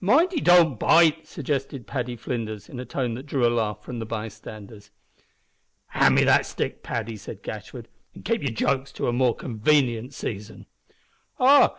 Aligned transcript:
"Mind 0.00 0.32
he 0.32 0.40
don't 0.40 0.80
bite!" 0.80 1.28
suggested 1.28 1.86
Paddy 1.86 2.16
Flinders, 2.16 2.68
in 2.68 2.80
a 2.80 2.84
tone 2.84 3.14
that 3.14 3.24
drew 3.24 3.46
a 3.46 3.48
laugh 3.48 3.84
from 3.84 4.00
the 4.00 4.04
by 4.04 4.26
standers. 4.26 4.90
"Hand 5.90 6.16
me 6.16 6.24
that 6.24 6.44
stick, 6.44 6.82
Paddy," 6.82 7.16
said 7.16 7.40
Gashford, 7.40 7.86
"and 8.12 8.24
keep 8.24 8.42
your 8.42 8.50
jokes 8.50 8.90
to 8.90 9.06
a 9.06 9.12
more 9.12 9.36
convenient 9.36 10.12
season." 10.12 10.66
"Ah! 11.38 11.76